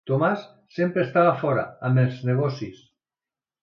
Tomàs 0.09 0.45
sempre 0.77 1.05
estava 1.09 1.35
fora, 1.43 1.69
amb 1.91 2.05
els 2.07 2.21
negocis. 2.33 2.85